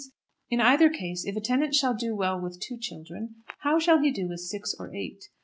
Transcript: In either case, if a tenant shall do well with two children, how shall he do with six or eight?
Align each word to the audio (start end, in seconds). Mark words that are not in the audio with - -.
In 0.49 0.59
either 0.59 0.89
case, 0.89 1.25
if 1.27 1.35
a 1.35 1.39
tenant 1.41 1.75
shall 1.75 1.93
do 1.93 2.15
well 2.15 2.41
with 2.41 2.59
two 2.59 2.75
children, 2.79 3.35
how 3.59 3.77
shall 3.77 4.01
he 4.01 4.09
do 4.09 4.27
with 4.29 4.39
six 4.39 4.73
or 4.79 4.91
eight? 4.95 5.25